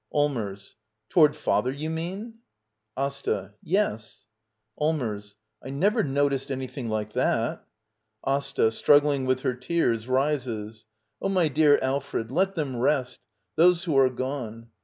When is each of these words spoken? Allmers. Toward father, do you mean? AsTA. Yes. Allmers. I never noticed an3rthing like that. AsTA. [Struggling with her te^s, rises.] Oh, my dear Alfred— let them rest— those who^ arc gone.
Allmers. 0.11 0.73
Toward 1.09 1.35
father, 1.35 1.71
do 1.71 1.77
you 1.77 1.91
mean? 1.91 2.39
AsTA. 2.97 3.53
Yes. 3.61 4.25
Allmers. 4.75 5.35
I 5.63 5.69
never 5.69 6.01
noticed 6.01 6.49
an3rthing 6.49 6.87
like 6.89 7.13
that. 7.13 7.63
AsTA. 8.25 8.71
[Struggling 8.71 9.25
with 9.25 9.41
her 9.41 9.53
te^s, 9.55 10.07
rises.] 10.07 10.85
Oh, 11.21 11.29
my 11.29 11.49
dear 11.49 11.77
Alfred— 11.83 12.31
let 12.31 12.55
them 12.55 12.77
rest— 12.77 13.19
those 13.57 13.85
who^ 13.85 13.93
arc 13.95 14.15
gone. 14.15 14.71